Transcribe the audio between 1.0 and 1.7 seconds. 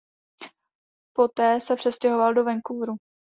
Po té